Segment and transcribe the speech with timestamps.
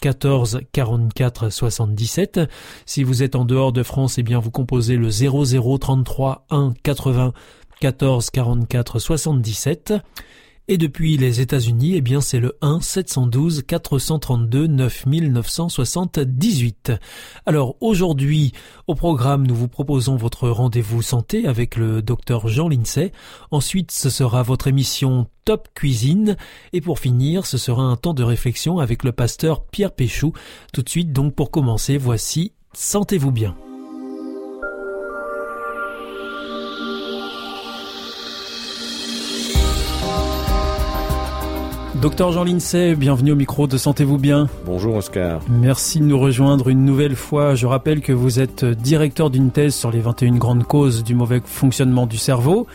[0.00, 2.40] 14 44 77.
[2.86, 6.74] Si vous êtes en dehors de France, eh bien vous composez le 00 33 1
[6.82, 7.32] 80
[7.80, 9.94] 14 44 77.
[10.66, 16.92] Et depuis les États-Unis, eh bien, c'est le 1 712 432 9978.
[17.44, 18.52] Alors, aujourd'hui,
[18.86, 23.12] au programme, nous vous proposons votre rendez-vous santé avec le docteur Jean Lincey.
[23.50, 26.34] Ensuite, ce sera votre émission Top Cuisine.
[26.72, 30.32] Et pour finir, ce sera un temps de réflexion avec le pasteur Pierre Péchou.
[30.72, 33.54] Tout de suite, donc, pour commencer, voici Sentez-vous bien.
[42.04, 44.46] Docteur Jean Lincey, bienvenue au micro de Sentez-vous bien.
[44.66, 45.40] Bonjour Oscar.
[45.48, 47.54] Merci de nous rejoindre une nouvelle fois.
[47.54, 51.40] Je rappelle que vous êtes directeur d'une thèse sur les 21 grandes causes du mauvais
[51.42, 52.66] fonctionnement du cerveau.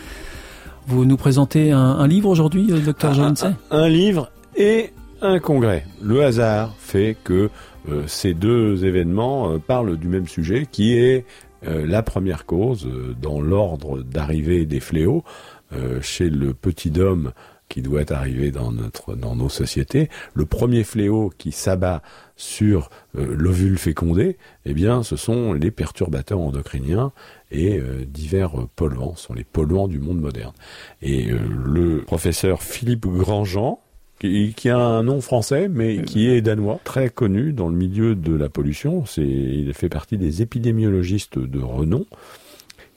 [0.87, 3.51] Vous nous présentez un, livre aujourd'hui, euh, docteur Jean Lincey?
[3.69, 5.85] un, livre et un congrès.
[6.01, 7.51] Le hasard fait que
[7.87, 11.23] euh, ces deux événements euh, parlent du même sujet qui est
[11.61, 12.87] la première cause
[13.21, 15.25] dans l'ordre d'arrivée des fléaux
[15.99, 17.33] chez le petit homme
[17.69, 20.09] qui doit arriver dans notre dans nos sociétés.
[20.33, 22.01] Le premier fléau qui s'abat
[22.35, 27.11] sur euh, l'ovule fécondé, eh bien, ce sont les perturbateurs endocriniens
[27.51, 30.53] et euh, divers polluants, ce sont les polluants du monde moderne.
[31.01, 33.79] Et euh, le professeur Philippe Grandjean,
[34.19, 38.15] qui, qui, a un nom français, mais qui est danois, très connu dans le milieu
[38.15, 42.05] de la pollution, c'est, il fait partie des épidémiologistes de renom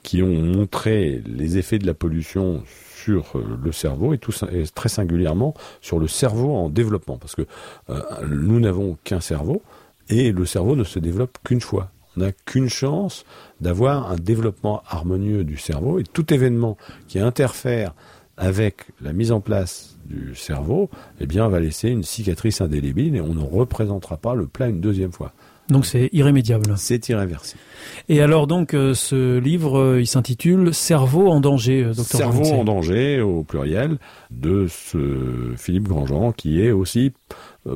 [0.02, 2.64] qui ont montré les effets de la pollution
[3.02, 7.18] sur euh, le cerveau et, tout, et très singulièrement sur le cerveau en développement.
[7.18, 7.42] Parce que
[7.90, 9.62] euh, nous n'avons qu'un cerveau
[10.08, 11.90] et le cerveau ne se développe qu'une fois.
[12.16, 13.24] On n'a qu'une chance
[13.60, 16.76] d'avoir un développement harmonieux du cerveau et tout événement
[17.08, 17.94] qui interfère
[18.36, 20.90] avec la mise en place du cerveau,
[21.20, 24.80] eh bien, va laisser une cicatrice indélébile et on ne représentera pas le plat une
[24.80, 25.32] deuxième fois.
[25.72, 26.74] Donc c'est irrémédiable.
[26.76, 27.60] C'est irréversible.
[28.08, 32.44] Et alors donc euh, ce livre, euh, il s'intitule Cerveau en danger, euh, docteur Cerveau
[32.52, 33.98] en danger au pluriel
[34.30, 37.12] de ce Philippe Grandjean qui est aussi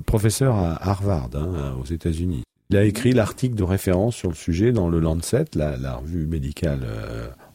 [0.05, 2.43] professeur à Harvard hein, aux États-Unis.
[2.71, 6.27] Il a écrit l'article de référence sur le sujet dans le Lancet, la, la revue
[6.27, 6.81] médicale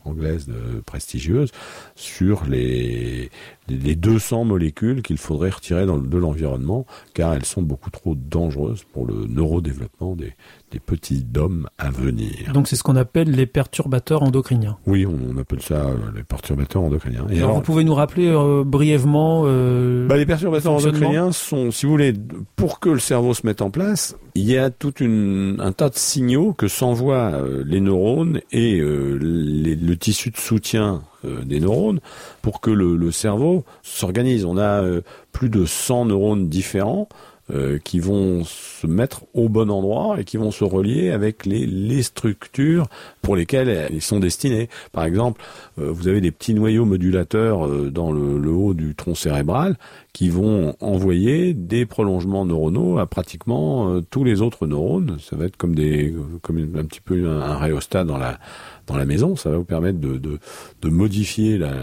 [0.06, 1.52] anglaise de, prestigieuse,
[1.96, 3.30] sur les,
[3.72, 8.84] les 200 molécules qu'il faudrait retirer dans, de l'environnement, car elles sont beaucoup trop dangereuses
[8.92, 10.34] pour le neurodéveloppement des,
[10.72, 12.52] des petits dômes à venir.
[12.54, 14.78] Donc c'est ce qu'on appelle les perturbateurs endocriniens.
[14.88, 17.28] Oui, on, appelle ça euh, les perturbateurs endocriniens.
[17.30, 21.86] Et alors, vous pouvez nous rappeler euh, brièvement euh, bah, Les perturbateurs endocriniens sont, si
[21.86, 22.14] vous voulez,
[22.56, 25.98] pour que le cerveau se mette en place, il y a tout un tas de
[25.98, 27.34] signaux que s'envoient
[27.66, 32.00] les neurones et le tissu de soutien des neurones
[32.42, 34.46] pour que le, cerveau s'organise.
[34.46, 34.84] On a
[35.32, 37.08] plus de 100 neurones différents
[37.52, 41.66] euh, qui vont se mettre au bon endroit et qui vont se relier avec les,
[41.66, 42.88] les structures
[43.22, 44.70] pour lesquelles ils sont destinés.
[44.92, 45.42] Par exemple,
[45.78, 49.78] euh, vous avez des petits noyaux modulateurs euh, dans le, haut du tronc cérébral
[50.14, 55.18] qui vont envoyer des prolongements neuronaux à pratiquement tous les autres neurones.
[55.20, 58.40] Ça va être comme des, comme un petit peu un, un rhéostat dans la
[58.88, 59.36] dans la maison.
[59.36, 60.40] Ça va vous permettre de, de,
[60.82, 61.74] de modifier la,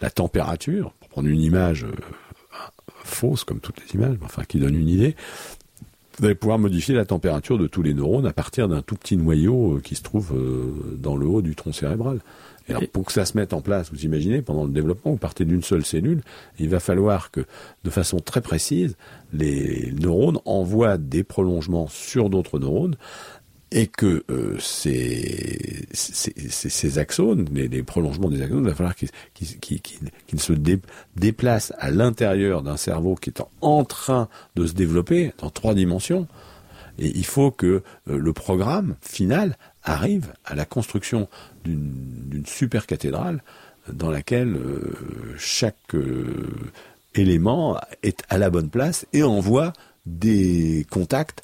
[0.00, 0.92] la température.
[1.00, 1.86] Pour prendre une image
[3.06, 5.16] fausse comme toutes les images, mais enfin qui donne une idée,
[6.18, 9.16] vous allez pouvoir modifier la température de tous les neurones à partir d'un tout petit
[9.16, 12.20] noyau euh, qui se trouve euh, dans le haut du tronc cérébral.
[12.68, 15.18] Et alors, pour que ça se mette en place, vous imaginez, pendant le développement, vous
[15.18, 16.22] partez d'une seule cellule,
[16.58, 17.42] il va falloir que,
[17.84, 18.96] de façon très précise,
[19.32, 22.96] les neurones envoient des prolongements sur d'autres neurones
[23.76, 29.10] et que euh, ces, ces, axones, les, les, prolongements des axones, il va falloir qu'ils
[29.60, 30.80] qu qu se dé,
[31.14, 36.26] déplacent à l'intérieur d'un cerveau qui est en train de se développer dans trois dimensions.
[36.98, 37.66] Et il faut que
[38.08, 41.28] euh, le programme final arrive à la construction
[41.66, 43.42] d'une super cathédrale
[43.92, 46.72] dans laquelle euh, chaque euh,
[47.14, 49.74] élément est à la bonne place et envoie
[50.06, 51.42] des contacts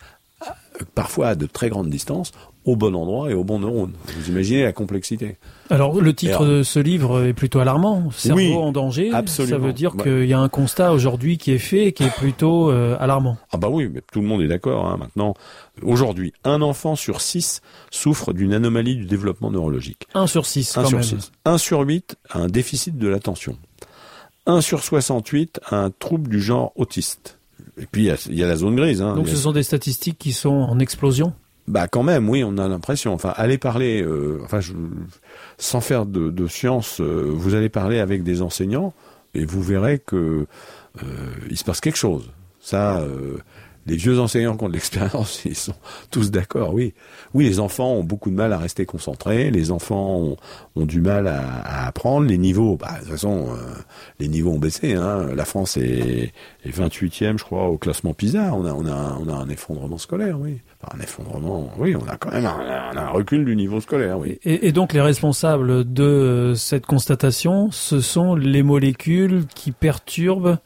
[0.95, 2.33] parfois à de très grandes distances,
[2.65, 3.93] au bon endroit et au bon neurone.
[4.17, 5.37] Vous imaginez la complexité.
[5.71, 8.11] Alors le titre de ce livre est plutôt alarmant.
[8.13, 9.11] Cerveau en danger.
[9.13, 9.59] Absolument.
[9.59, 12.15] Ça veut dire qu'il y a un constat aujourd'hui qui est fait et qui est
[12.15, 13.37] plutôt euh, alarmant.
[13.53, 14.87] Ah bah oui, mais tout le monde est d'accord.
[14.87, 15.35] Hein, maintenant,
[15.83, 20.07] aujourd'hui, un enfant sur six souffre d'une anomalie du développement neurologique.
[20.15, 20.77] Un sur six.
[20.77, 21.07] Un quand sur même.
[21.07, 21.33] six.
[21.45, 23.57] Un sur huit a un déficit de l'attention.
[24.47, 27.39] Un sur 68 a un trouble du genre autiste.
[27.81, 29.01] Et puis il y a, il y a la zone grise.
[29.03, 29.15] Hein.
[29.15, 31.33] Donc a- ce sont des statistiques qui sont en explosion?
[31.69, 33.15] Bah quand même, oui, on a l'impression.
[33.15, 34.73] Enfin, allez parler, euh, enfin, je,
[35.59, 38.93] sans faire de, de science, euh, vous allez parler avec des enseignants
[39.35, 40.47] et vous verrez que
[41.03, 41.07] euh,
[41.51, 42.31] il se passe quelque chose.
[42.61, 43.39] Ça, euh,
[43.87, 45.75] les vieux enseignants qui ont de l'expérience, ils sont
[46.11, 46.75] tous d'accord.
[46.75, 46.95] Oui,
[47.35, 49.51] oui, les enfants ont beaucoup de mal à rester concentrés.
[49.51, 50.37] Les enfants
[50.77, 52.27] ont, du mal à, apprendre.
[52.27, 53.57] Les niveaux, bah, de toute façon, euh,
[54.19, 54.95] les niveaux ont baissé.
[54.95, 55.29] Hein.
[55.35, 56.33] La France est,
[56.65, 58.53] est 28e, je crois, au classement PISA.
[58.55, 60.61] On a, on a, on a un effondrement scolaire, oui.
[60.93, 64.41] Un effondrement, oui, on a quand même un, recul du niveau scolaire, oui.
[64.43, 70.59] Et, et donc les responsables de euh, cette constatation, ce sont les molécules qui perturbent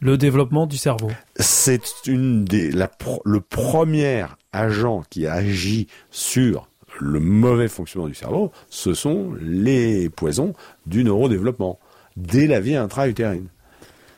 [0.00, 1.10] le développement du cerveau.
[1.36, 6.68] C'est une des, le premier agent qui agit sur
[7.00, 10.54] le mauvais fonctionnement du cerveau, ce sont les poisons
[10.86, 11.78] du neurodéveloppement,
[12.16, 13.48] dès la vie intra-utérine.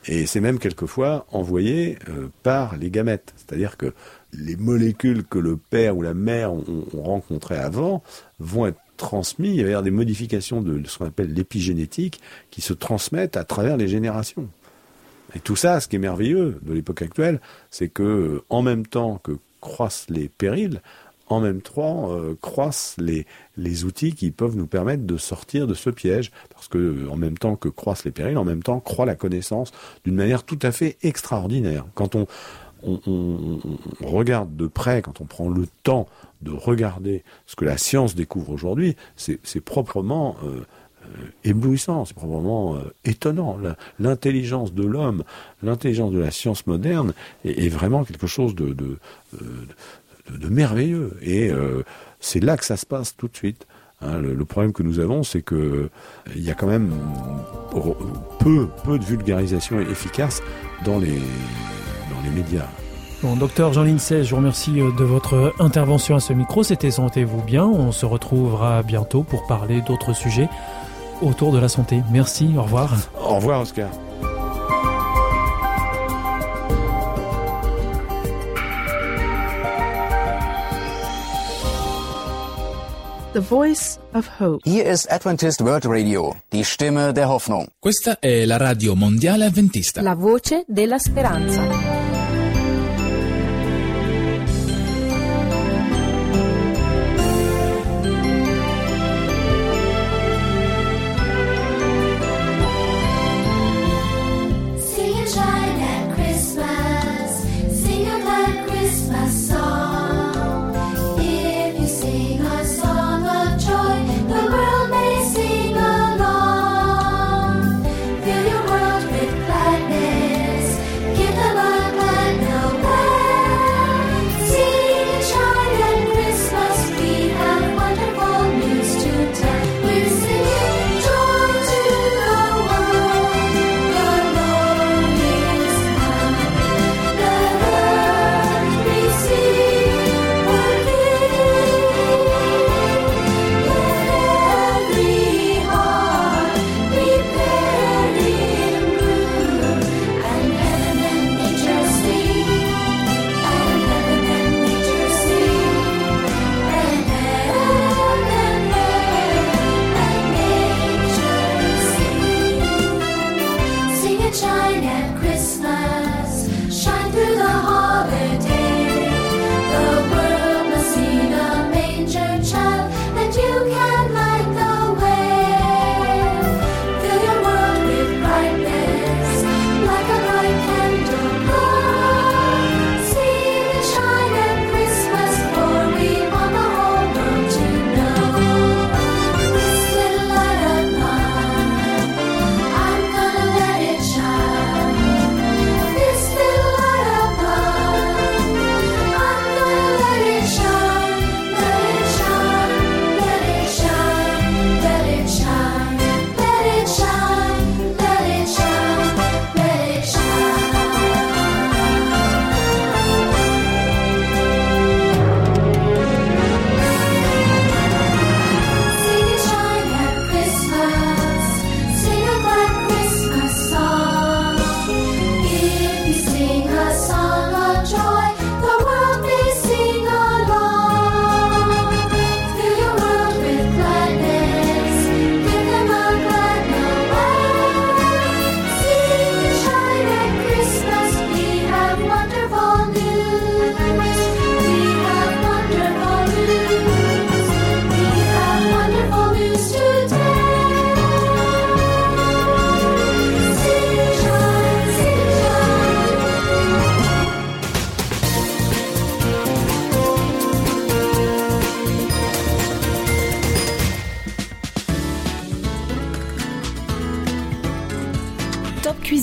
[0.07, 3.35] Et c'est même quelquefois envoyé euh, par les gamètes.
[3.37, 3.93] C'est-à-dire que
[4.33, 8.03] les molécules que le père ou la mère ont, ont rencontrées avant
[8.39, 9.57] vont être transmises.
[9.57, 12.21] Il y avoir des modifications de ce qu'on appelle l'épigénétique
[12.51, 14.49] qui se transmettent à travers les générations.
[15.35, 17.41] Et tout ça, ce qui est merveilleux de l'époque actuelle,
[17.71, 20.81] c'est que euh, en même temps que croissent les périls,
[21.29, 23.27] en même temps euh, croissent les,
[23.59, 26.31] les outils qui peuvent nous permettre de sortir de ce piège.
[26.55, 29.15] Parce que euh, en même temps que croissent les périls, en même temps croît la
[29.17, 29.73] connaissance
[30.05, 31.85] d'une manière tout à fait extraordinaire.
[31.95, 32.27] Quand on,
[32.83, 33.59] on, on-
[34.01, 36.09] on regarde de près, quand on prend le temps
[36.41, 40.65] de regarder ce que la science découvre aujourd'hui, c'est proprement euh,
[41.45, 43.59] éblouissant, c'est proprement euh, étonnant.
[43.99, 45.25] L'intelligence de l'homme,
[45.63, 47.13] l'intelligence de la science moderne
[47.45, 48.75] est, vraiment quelque chose de,
[49.35, 51.17] euh, merveilleux.
[51.23, 51.83] Et euh,
[52.21, 53.67] c'est là que ça se passe tout de suite.
[54.01, 55.91] Hein, le, problème que nous avons, c'est que euh,
[56.37, 56.93] il y a quand même
[57.75, 57.81] euh,
[58.39, 60.41] peu, peu de vulgarisation efficace
[60.85, 62.69] dans les, dans les médias.
[63.25, 66.63] Bon, docteur Jean Lincey, je vous remercie euh, de votre intervention à ce micro.
[66.63, 67.65] C'était Sentez-vous bien.
[67.67, 70.49] On se retrouvera bientôt pour parler d'autres sujets
[71.21, 72.03] autour de la santé.
[72.11, 72.95] Merci, au revoir.
[73.21, 73.89] Au revoir, Oscar.
[83.39, 84.63] The Voice of Hope.
[84.65, 87.69] Hier ist Adventist World Radio, die Stimme der Hoffnung.
[87.79, 90.03] Questa è la radio mondiale avventista.
[90.03, 91.98] La voce della speranza.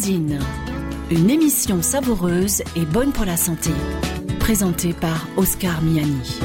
[0.07, 3.71] Une émission savoureuse et bonne pour la santé,
[4.39, 6.39] présentée par Oscar Miani.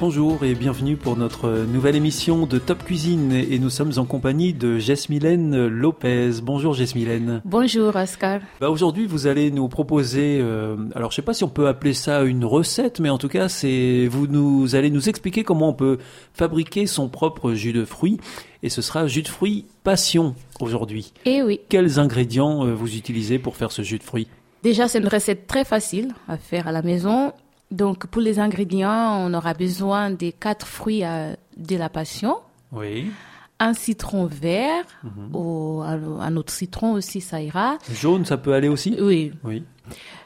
[0.00, 4.52] Bonjour et bienvenue pour notre nouvelle émission de Top Cuisine et nous sommes en compagnie
[4.52, 6.32] de Jesmilène Lopez.
[6.42, 7.40] Bonjour Jesmilène.
[7.44, 8.40] Bonjour Oscar.
[8.60, 11.94] Bah aujourd'hui vous allez nous proposer, euh, alors je sais pas si on peut appeler
[11.94, 15.74] ça une recette, mais en tout cas c'est vous nous allez nous expliquer comment on
[15.74, 15.98] peut
[16.34, 18.18] fabriquer son propre jus de fruits
[18.64, 21.12] et ce sera jus de fruits passion aujourd'hui.
[21.24, 24.26] Eh oui, Quels ingrédients euh, vous utilisez pour faire ce jus de fruits?
[24.64, 27.32] Déjà c'est une recette très facile à faire à la maison.
[27.74, 32.36] Donc pour les ingrédients, on aura besoin des quatre fruits à- de la passion,
[32.72, 33.10] Oui.
[33.58, 34.84] un citron vert,
[35.32, 37.78] ou un, un autre citron aussi ça ira.
[37.92, 39.64] Jaune ça peut aller aussi Oui, Oui.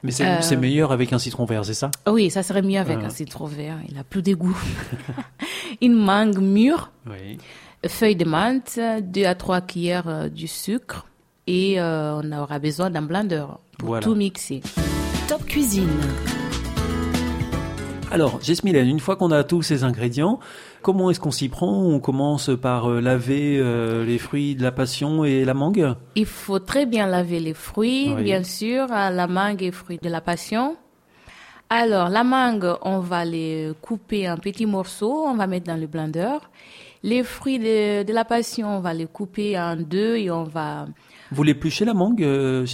[0.04, 1.90] Mais c'est Euh, meilleur avec un citron vert, c'est ça?
[2.06, 3.06] Oui, ça serait mieux avec Ah.
[3.06, 3.78] un citron vert.
[3.88, 4.56] Il a plus de goût.
[5.82, 7.38] Une mangue mûre, Oui.
[7.86, 11.06] feuille de menthe, deux à trois cuillères euh, du sucre
[11.48, 13.46] et euh, on aura besoin d'un blender
[13.78, 14.04] pour Voilà.
[14.04, 14.60] tout mixer.
[15.28, 15.90] Top Cuisine,
[18.10, 20.40] Alors, Jesmilène, une fois qu'on a tous ces ingrédients,
[20.82, 21.82] comment est-ce qu'on s'y prend?
[21.82, 25.94] On commence par euh, laver euh, les fruits de la passion et la mangue?
[26.14, 28.22] Il faut très bien laver les fruits, Oui.
[28.22, 30.76] bien sûr, à la mangue et fruits de la passion.
[31.68, 35.86] Alors, la mangue, on va les couper en petits morceaux, on va mettre dans le
[35.86, 36.38] blender.
[37.02, 40.86] Les fruits de, de la passion, on va les couper en deux et on va...
[41.30, 42.66] Vous l'épluchez la mangue, euh,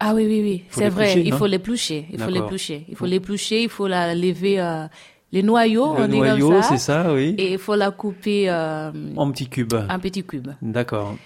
[0.00, 3.62] Ah oui, oui, oui, c'est vrai, il faut l'éplucher, il faut l'éplucher, il faut l'éplucher,
[3.62, 4.86] il faut la lever, euh,
[5.32, 7.34] les noyaux, Le on dit noyau, comme c'est ça, ça, oui.
[7.38, 9.74] et il faut la couper euh, En petits cubes.
[9.74, 10.50] en petits cubes.
[10.62, 11.16] D'accord.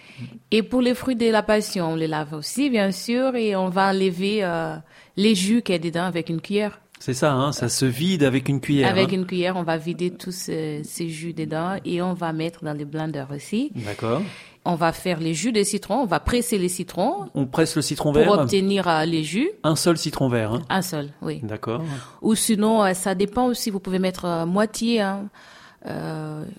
[0.51, 3.69] Et pour les fruits de la passion, on les lave aussi, bien sûr, et on
[3.69, 4.77] va enlever euh,
[5.17, 6.81] les jus qu'il y a dedans avec une cuillère.
[6.99, 8.91] C'est ça, hein, ça se vide avec une cuillère.
[8.91, 9.17] Avec hein.
[9.17, 12.75] une cuillère, on va vider tous ces, ces jus dedans et on va mettre dans
[12.77, 13.73] le blender aussi.
[13.75, 14.21] D'accord.
[14.67, 17.83] On va faire les jus de citron, on va presser les citrons On presse le
[17.83, 18.31] citron pour vert.
[18.33, 19.49] obtenir euh, les jus.
[19.65, 20.53] Un seul citron vert.
[20.53, 20.63] hein.
[20.69, 21.41] Un seul, oui.
[21.43, 21.83] D'accord.
[22.21, 25.01] Ou sinon, euh, ça dépend aussi, vous pouvez mettre euh, moitié.
[25.01, 25.29] hein.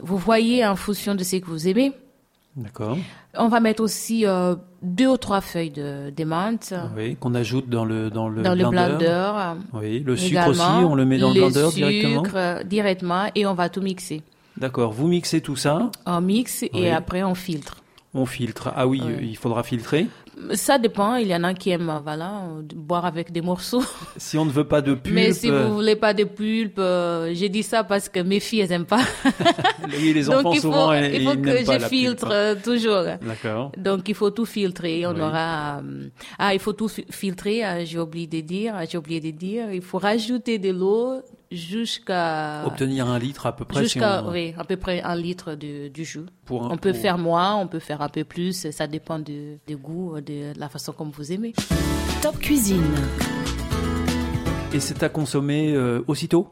[0.01, 1.91] Vous voyez en fonction de ce que vous aimez.
[2.55, 2.97] D'accord.
[3.37, 4.25] On va mettre aussi
[4.81, 8.55] deux ou trois feuilles de, de menthe Oui, qu'on ajoute dans le dans le dans
[8.55, 9.53] le blender.
[9.73, 12.23] Oui, le sucre aussi, on le met dans le blender directement.
[12.25, 14.21] sucres, euh, directement et on va tout mixer.
[14.57, 14.91] D'accord.
[14.91, 16.81] Vous mixez tout ça, On mixe Oui.
[16.81, 17.77] et après on filtre.
[18.13, 18.71] On filtre.
[18.75, 19.13] Ah oui, Ouais.
[19.13, 20.07] euh, il faudra filtrer.
[20.53, 23.83] Ça dépend, il y en a qui aiment euh, voilà, euh, boire avec des morceaux.
[24.17, 26.79] Si on ne veut pas de pulpe, Mais si euh, vous voulez pas de pulpe,
[26.79, 29.03] euh, j'ai dit ça parce que mes filles elles aiment pas.
[29.87, 32.21] oui, les enfants Donc il souvent faut, il faut ils que pas je la filtre
[32.27, 32.33] pulpe.
[32.33, 33.03] euh, toujours.
[33.27, 33.71] D'accord.
[33.77, 35.05] Donc il faut tout filtrer.
[35.05, 35.21] On Oui.
[35.21, 36.07] aura euh,
[36.39, 37.63] ah il faut tout fi- filtrer.
[37.65, 38.73] euh, J'ai oublié de dire.
[38.89, 39.71] J'ai oublié de dire.
[39.71, 43.79] Il faut rajouter de l'eau jusqu'à Obtenir un litre à peu près.
[43.79, 46.21] si jusqu'à on- oui à peu près un litre de, du jus.
[46.45, 48.69] pour un- On peut pour- faire moins, on peut faire un peu plus.
[48.71, 51.53] Ça dépend du, du goût, de la façon comme vous aimez.
[52.21, 52.83] Top Cuisine,
[54.73, 56.47] Et c'est à consommer euh, aussitôt?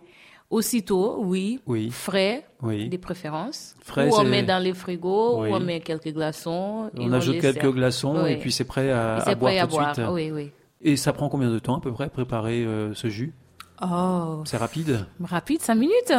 [0.50, 1.60] Aussitôt, oui.
[1.68, 1.90] Oui.
[1.92, 2.90] Frais, Oui.
[2.90, 3.76] des préférences.
[3.82, 5.50] Frais, ou on met dans les frigos, Oui.
[5.50, 6.90] ou on met quelques glaçons.
[6.98, 7.72] et On ajoute quelques sert.
[7.72, 8.32] glaçons Oui.
[8.34, 9.94] et puis c'est prêt à, à c'est boire prêt à tout de boire.
[9.96, 10.08] suite.
[10.12, 10.52] Oui, oui.
[10.82, 13.34] Et ça prend combien de temps à peu près préparer euh, ce jus?
[13.82, 16.14] Oh, C'est rapide rapide, 5 minutes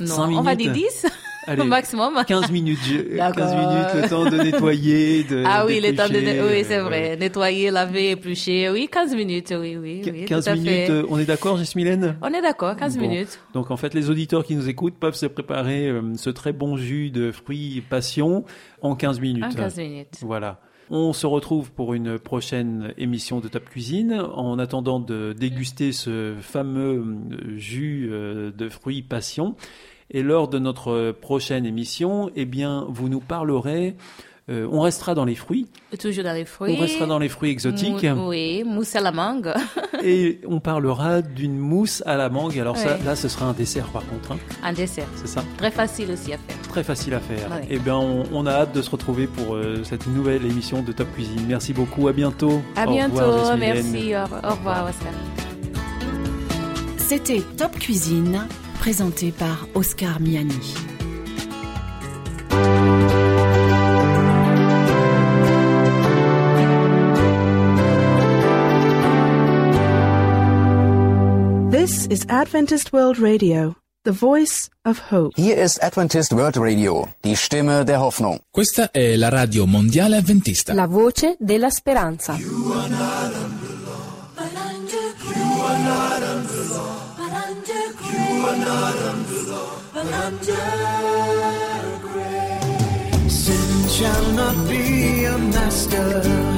[0.00, 0.72] Non, Cinq on va minutes.
[0.74, 1.06] dire 10
[1.46, 2.22] Allez, au maximum.
[2.26, 3.56] 15 minutes, je- 15 D'accord.
[3.56, 6.14] minutes, le temps de nettoyer, de Ah oui, le temps de...
[6.18, 7.16] Oui, c'est euh, vrai.
[7.16, 8.68] Nettoyer, laver, éplucher.
[8.68, 10.02] Oui, 15 minutes, oui, oui.
[10.04, 10.90] oui 15 tout à minutes, fait.
[10.90, 13.08] euh, on est d'accord, Jesmilène On est d'accord, 15 Bon.
[13.08, 13.40] minutes.
[13.54, 16.76] Donc en fait, les auditeurs qui nous écoutent peuvent se préparer euh, ce très bon
[16.76, 18.44] jus de fruits passion
[18.82, 19.44] en 15 minutes.
[19.44, 20.18] En 15 minutes.
[20.20, 20.60] Voilà.
[20.92, 24.12] On se retrouve pour une prochaine émission de Top Cuisine.
[24.34, 27.16] En attendant de déguster ce fameux
[27.56, 29.54] jus euh, de fruits passion.
[30.10, 33.94] Et lors de notre prochaine émission, eh bien, vous nous parlerez.
[34.50, 35.66] Euh, on restera dans les fruits.
[36.00, 36.74] Toujours dans les fruits.
[36.76, 38.04] On restera dans les fruits exotiques.
[38.04, 39.52] Mou- oui, mousse à la mangue.
[40.02, 42.58] et on parlera d'une mousse à la mangue.
[42.58, 44.32] Alors ça, là, ce sera un dessert par contre.
[44.32, 44.38] hein.
[44.62, 45.06] Un dessert.
[45.16, 45.44] C'est ça.
[45.56, 46.56] Très facile aussi à faire.
[46.68, 47.50] Très facile à faire.
[47.50, 47.66] Ouais.
[47.70, 50.92] Eh bien, on, on a hâte de se retrouver pour euh, cette nouvelle émission de
[50.92, 51.44] Top Cuisine.
[51.48, 52.08] Merci beaucoup.
[52.08, 52.60] À bientôt.
[52.76, 53.14] À Au bientôt.
[53.16, 53.56] revoir.
[53.56, 54.12] Merci.
[54.14, 55.12] Au, au revoir, Oscar.
[56.98, 58.46] c'était Top Cuisine,
[58.78, 60.74] présenté par Oscar Miani.
[72.10, 75.32] Is Adventist World Radio, the voice of hope.
[75.36, 78.40] Hier ist Adventist World Radio, die Stimme der Hoffnung.
[78.50, 80.74] Questa è la radio mondiale avventista.
[80.74, 82.34] La voce della speranza.
[93.28, 96.50] Sin shall not be a master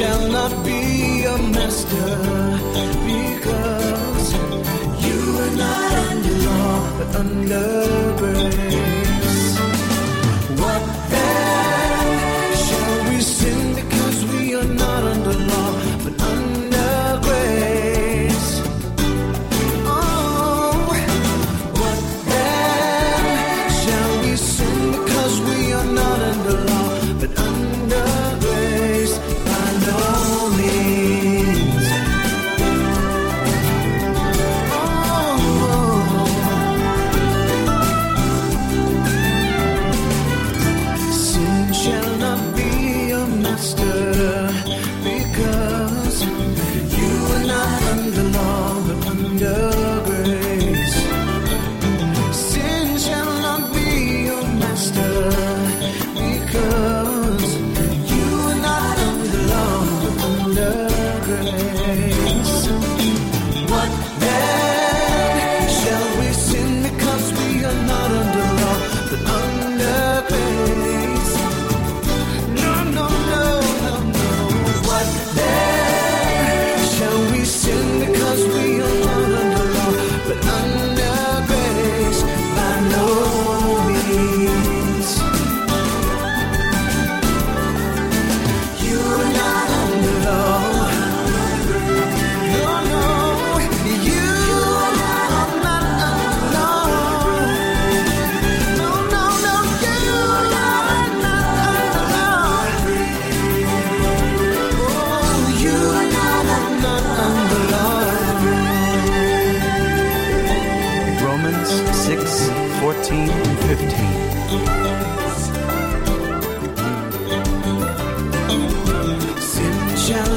[0.00, 2.12] shall not be a master
[3.10, 4.32] because
[5.04, 7.89] you are not under law but under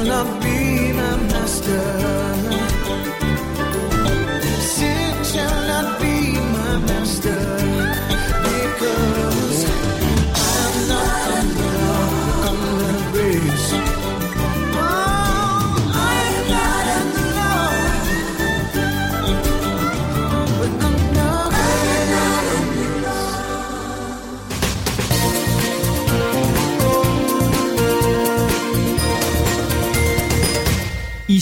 [0.04, 2.63] not be my master.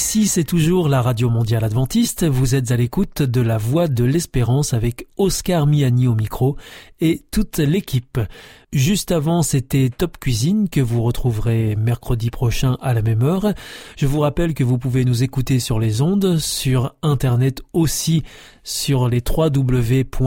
[0.04, 2.24] Ici, c'est toujours la Radio Mondiale Adventiste.
[2.24, 6.56] Vous êtes à l'écoute de la Voix de l'Espérance avec Oscar Miani au micro
[7.00, 8.18] et toute l'équipe.
[8.72, 13.52] Juste avant, c'était Top Cuisine que vous retrouverez mercredi prochain à la même heure.
[13.98, 18.22] Je vous rappelle que vous pouvez nous écouter sur les ondes, sur Internet aussi,
[18.64, 20.24] sur les www.awr.org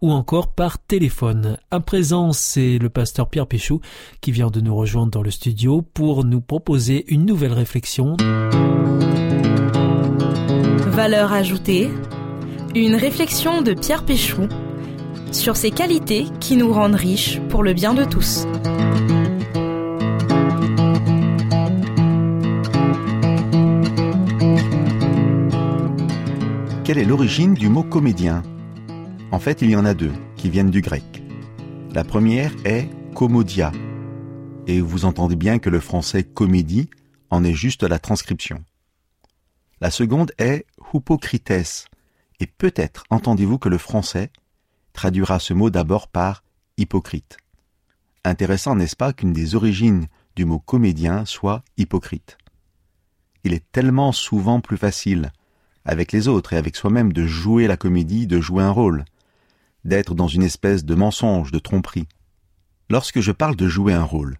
[0.00, 1.58] ou encore par téléphone.
[1.72, 3.80] À présent, c'est le pasteur Pierre Péchou
[4.20, 8.16] qui vient de nous rejoindre dans le studio pour nous proposer une nouvelle réflexion.
[10.90, 11.90] Valeur ajoutée,
[12.76, 14.48] une réflexion de Pierre Péchou
[15.36, 18.46] sur ces qualités qui nous rendent riches pour le bien de tous.
[26.84, 28.42] Quelle est l'origine du mot comédien?
[29.30, 31.22] En fait, il y en a deux qui viennent du grec.
[31.92, 33.72] La première est comodia,
[34.66, 36.88] et vous entendez bien que le français comédie
[37.30, 38.64] en est juste la transcription.
[39.80, 41.88] La seconde est hypocrites,
[42.40, 44.30] et peut-être entendez-vous que le français
[44.96, 46.42] traduira ce mot d'abord par
[46.78, 47.36] hypocrite.
[48.24, 52.38] Intéressant, n'est-ce pas, qu'une des origines du mot comédien soit hypocrite.
[53.44, 55.30] Il est tellement souvent plus facile
[55.84, 59.04] avec les autres et avec soi-même de jouer la comédie, de jouer un rôle,
[59.84, 62.08] d'être dans une espèce de mensonge, de tromperie.
[62.90, 64.38] Lorsque je parle de jouer un rôle,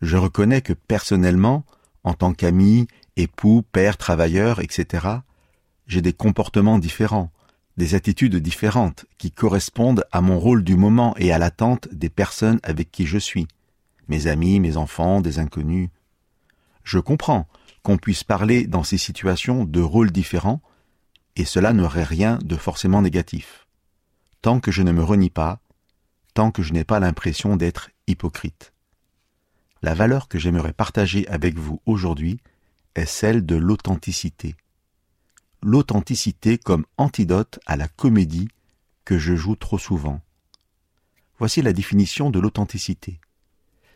[0.00, 1.66] je reconnais que personnellement,
[2.04, 5.06] en tant qu'ami, époux, père, travailleur, etc.,
[5.86, 7.30] j'ai des comportements différents,
[7.76, 12.60] des attitudes différentes qui correspondent à mon rôle du moment et à l'attente des personnes
[12.62, 13.46] avec qui je suis,
[14.08, 15.90] mes amis, mes enfants, des inconnus.
[16.84, 17.46] Je comprends
[17.82, 20.60] qu'on puisse parler dans ces situations de rôles différents,
[21.36, 23.66] et cela n'aurait rien de forcément négatif.
[24.40, 25.60] Tant que je ne me renie pas,
[26.34, 28.72] tant que je n'ai pas l'impression d'être hypocrite.
[29.82, 32.40] La valeur que j'aimerais partager avec vous aujourd'hui
[32.94, 34.56] est celle de l'authenticité.
[35.62, 38.48] L'authenticité comme antidote à la comédie
[39.04, 40.20] que je joue trop souvent.
[41.38, 43.20] Voici la définition de l'authenticité.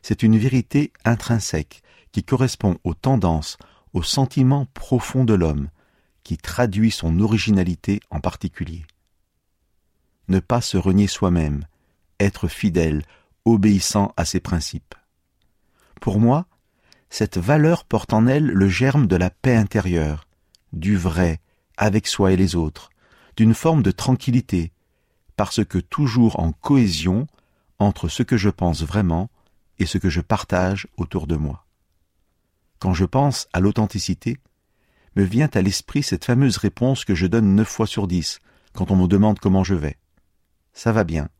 [0.02, 3.58] C'est une vérité intrinsèque qui correspond aux tendances,
[3.92, 5.68] aux sentiments profonds de l'homme,
[6.22, 8.84] qui traduit son originalité en particulier.
[10.28, 11.66] Ne pas se renier soi-même,
[12.18, 13.04] être fidèle,
[13.44, 14.94] obéissant à ses principes.
[16.00, 16.46] Pour moi,
[17.08, 20.26] cette valeur porte en elle le germe de la paix intérieure,
[20.72, 21.40] du vrai
[21.80, 22.90] avec soi et les autres,
[23.36, 24.70] d'une forme de tranquillité,
[25.36, 27.26] parce que toujours en cohésion
[27.78, 29.30] entre ce que je pense vraiment
[29.78, 31.66] et ce que je partage autour de moi.
[32.80, 34.36] Quand je pense à l'authenticité,
[35.16, 38.40] me vient à l'esprit cette fameuse réponse que je donne neuf fois sur dix
[38.74, 39.96] quand on me demande comment je vais.
[40.74, 41.30] Ça va bien,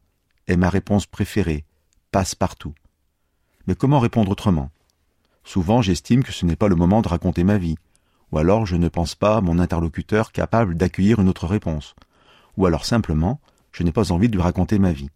[0.46, 1.66] est ma réponse préférée,
[2.12, 2.74] passe partout.
[3.66, 4.70] Mais comment répondre autrement?
[5.44, 7.76] Souvent j'estime que ce n'est pas le moment de raconter ma vie,
[8.32, 11.94] ou alors je ne pense pas mon interlocuteur capable d'accueillir une autre réponse,
[12.56, 13.40] ou alors simplement
[13.72, 15.10] je n'ai pas envie de lui raconter ma vie.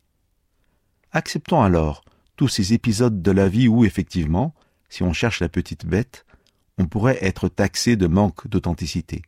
[1.12, 2.05] Acceptons alors
[2.37, 4.55] tous ces épisodes de la vie où, effectivement,
[4.88, 6.24] si on cherche la petite bête,
[6.79, 9.22] on pourrait être taxé de manque d'authenticité.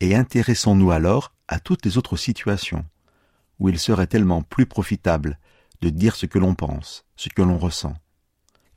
[0.00, 2.84] Et intéressons-nous alors à toutes les autres situations
[3.58, 5.38] où il serait tellement plus profitable
[5.80, 7.94] de dire ce que l'on pense, ce que l'on ressent.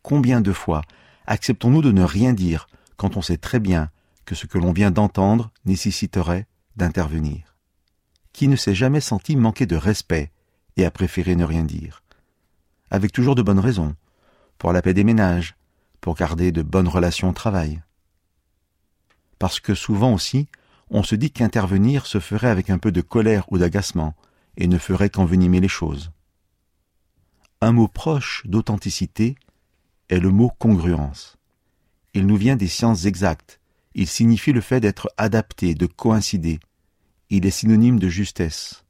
[0.01, 0.81] Combien de fois
[1.27, 2.67] acceptons-nous de ne rien dire
[2.97, 3.91] quand on sait très bien
[4.29, 7.55] que ce que l'on vient d'entendre nécessiterait d'intervenir
[8.31, 10.31] Qui ne s'est jamais senti manquer de respect
[10.77, 12.03] et a préféré ne rien dire
[12.91, 13.95] Avec toujours de bonnes raisons,
[14.59, 15.55] pour la paix des ménages,
[15.99, 17.81] pour garder de bonnes relations au travail.
[19.39, 20.47] Parce que souvent aussi,
[20.91, 24.15] on se dit qu'intervenir se ferait avec un peu de colère ou d'agacement,
[24.57, 26.11] et ne ferait qu'envenimer les choses.
[27.61, 29.37] Un mot proche d'authenticité
[30.09, 31.37] est le mot congruence.
[32.13, 33.58] Il nous vient des sciences exactes,
[33.99, 36.61] il signifie le fait d'être adapté, de coïncider,
[37.29, 38.85] il est synonyme de justesse.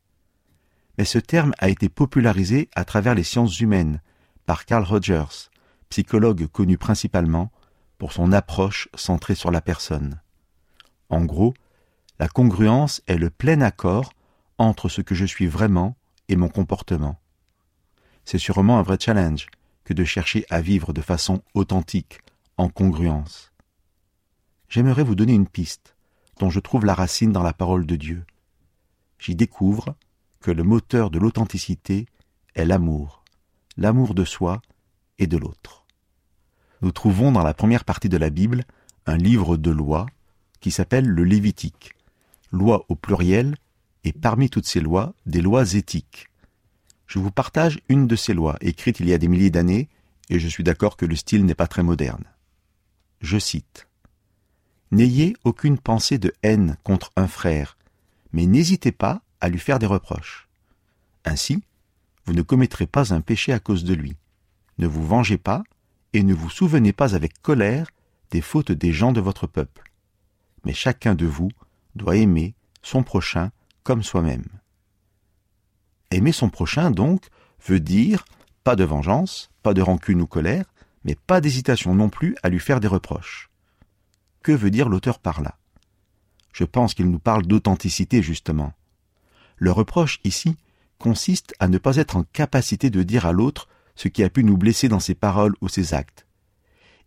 [1.00, 4.04] Mais ce terme a été popularisé à travers les sciences humaines
[4.46, 5.50] par Carl Rogers,
[5.90, 7.52] psychologue connu principalement
[7.98, 10.22] pour son approche centrée sur la personne.
[11.10, 11.56] En gros,
[12.20, 14.14] la congruence est le plein accord
[14.60, 17.20] entre ce que je suis vraiment et mon comportement.
[18.26, 19.48] C'est sûrement un vrai challenge
[19.86, 22.20] que de chercher à vivre de façon authentique,
[22.58, 23.49] en congruence.
[24.70, 25.96] J'aimerais vous donner une piste
[26.40, 28.24] dont je trouve la racine dans la parole de Dieu.
[29.18, 29.96] J'y découvre
[30.42, 32.06] que le moteur de l'authenticité
[32.54, 33.24] est l'amour,
[33.78, 34.62] l'amour de soi
[35.18, 35.86] et de l'autre.
[36.82, 38.64] Nous trouvons dans la première partie de la Bible
[39.08, 40.06] un livre de lois
[40.62, 41.94] qui s'appelle le Lévitique,
[42.52, 43.56] loi au pluriel
[44.04, 46.30] et parmi toutes ces lois, des lois éthiques.
[47.08, 49.90] Je vous partage une de ces lois, écrite il y a des milliers d'années,
[50.30, 52.24] et je suis d'accord que le style n'est pas très moderne.
[53.20, 53.89] Je cite.
[54.92, 57.78] N'ayez aucune pensée de haine contre un frère,
[58.34, 60.48] mais n'hésitez pas à lui faire des reproches.
[61.26, 61.64] Ainsi,
[62.26, 64.16] vous ne commettrez pas un péché à cause de lui.
[64.78, 65.64] Ne vous vengez pas,
[66.14, 67.88] et ne vous souvenez pas avec colère
[68.32, 69.92] des fautes des gens de votre peuple.
[70.66, 71.52] Mais chacun de vous
[71.96, 73.52] doit aimer son prochain
[73.84, 74.48] comme soi-même.
[76.12, 77.28] Aimer son prochain, donc,
[77.66, 78.26] veut dire
[78.64, 80.66] pas de vengeance, pas de rancune ou colère,
[81.04, 83.49] mais pas d'hésitation non plus à lui faire des reproches.
[84.42, 85.58] Que veut dire l'auteur par là?
[86.54, 88.74] Je pense qu'il nous parle d'authenticité, justement.
[89.58, 90.58] Le reproche, ici,
[90.98, 94.44] consiste à ne pas être en capacité de dire à l'autre ce qui a pu
[94.44, 96.26] nous blesser dans ses paroles ou ses actes,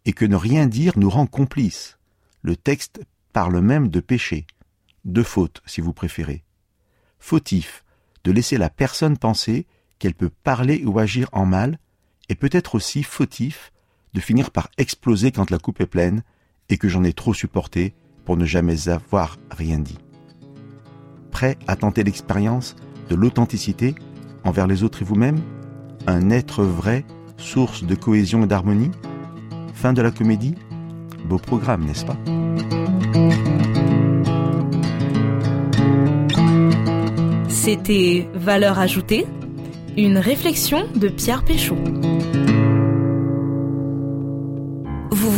[0.05, 1.99] et que ne rien dire nous rend complices.
[2.43, 3.01] Le texte
[3.33, 4.47] parle même de péché,
[5.05, 6.45] de faute, si vous préférez
[7.23, 7.85] fautif
[8.25, 9.67] de laisser la personne penser
[9.99, 11.79] qu'elle peut parler ou agir en mal,
[12.29, 13.73] et peut-être aussi fautif
[14.13, 16.23] de finir par exploser quand la coupe est pleine
[16.69, 17.95] et que j'en ai trop supporté
[18.25, 19.99] pour ne jamais avoir rien dit.
[21.31, 22.77] Prêt à tenter l'expérience
[23.09, 23.95] de l'authenticité
[24.45, 25.41] envers les autres et vous-même
[26.07, 27.05] Un être vrai,
[27.37, 28.91] source de cohésion et d'harmonie
[29.75, 30.55] Fin de la comédie
[31.25, 32.17] Beau programme, n'est-ce pas?
[37.49, 39.25] C'était Valeur ajoutée,
[39.97, 41.77] une réflexion de Pierre Péchaud.